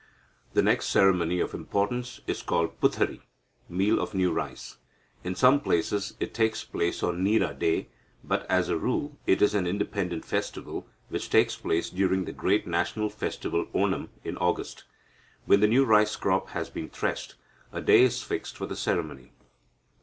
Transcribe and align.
"The 0.53 0.63
next 0.63 0.87
ceremony 0.87 1.39
of 1.39 1.53
importance 1.53 2.21
is 2.25 2.41
called 2.41 2.81
Puthari 2.81 3.21
(meal 3.69 3.99
of 4.01 4.15
new 4.15 4.31
rice). 4.33 4.77
In 5.23 5.35
some 5.35 5.59
places 5.59 6.15
it 6.19 6.33
takes 6.33 6.63
place 6.63 7.03
on 7.03 7.23
Nira 7.23 7.53
day, 7.59 7.87
but, 8.23 8.49
as 8.49 8.67
a 8.67 8.79
rule, 8.79 9.19
it 9.27 9.43
is 9.43 9.53
an 9.53 9.67
independent 9.67 10.25
festival, 10.25 10.87
which 11.09 11.29
takes 11.29 11.55
place 11.55 11.91
during 11.91 12.25
the 12.25 12.31
great 12.33 12.65
national 12.65 13.11
festival 13.11 13.67
Onam 13.75 14.09
in 14.23 14.37
August. 14.37 14.85
When 15.45 15.59
the 15.59 15.67
new 15.67 15.85
rice 15.85 16.15
crop 16.15 16.49
has 16.49 16.71
been 16.71 16.89
threshed, 16.89 17.35
a 17.71 17.79
day 17.79 18.01
is 18.01 18.23
fixed 18.23 18.57
for 18.57 18.65
the 18.65 18.75
ceremony. 18.75 19.33